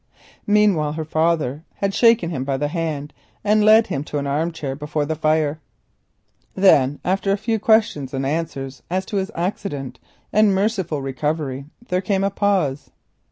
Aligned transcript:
Meanwhile 0.47 0.93
her 0.93 1.05
father 1.05 1.63
had 1.75 1.93
shaken 1.93 2.31
him 2.31 2.43
by 2.43 2.57
the 2.57 2.69
hand, 2.69 3.13
and 3.43 3.63
led 3.63 3.85
him 3.85 4.03
to 4.05 4.17
an 4.17 4.25
armchair 4.25 4.75
before 4.75 5.05
the 5.05 5.13
fire. 5.13 5.59
Then 6.55 6.99
after 7.05 7.31
a 7.31 7.37
few 7.37 7.59
questions 7.59 8.11
and 8.11 8.25
answers 8.25 8.81
as 8.89 9.05
to 9.05 9.17
his 9.17 9.29
accident 9.35 9.99
and 10.33 10.55
merciful 10.55 11.03
recovery 11.03 11.65
there 11.89 12.01
came 12.01 12.23
a 12.23 12.31
pause. 12.31 12.89